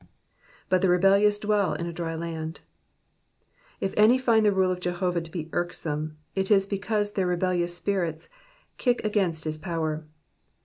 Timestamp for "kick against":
8.77-9.43